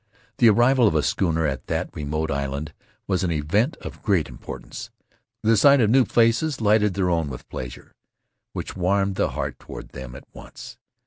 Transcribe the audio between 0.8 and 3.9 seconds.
of a schooner at that remote island was an event